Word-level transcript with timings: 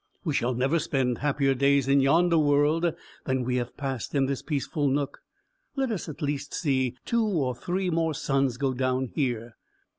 we 0.23 0.33
shall 0.33 0.55
never 0.55 0.79
spend 0.79 1.19
happier 1.19 1.53
days 1.53 1.87
in 1.87 1.99
yonder 2.01 2.39
world, 2.39 2.91
than 3.25 3.43
we 3.43 3.57
have 3.57 3.77
passed 3.77 4.15
in 4.15 4.25
this 4.25 4.41
peaceful 4.41 4.87
nook. 4.87 5.19
Let 5.75 5.91
us 5.91 6.09
at 6.09 6.23
least 6.23 6.55
see 6.55 6.95
two 7.05 7.23
or 7.27 7.53
three 7.53 7.91
more 7.91 8.15
suns 8.15 8.57
go 8.57 8.73
down 8.73 9.11
here." 9.13 9.53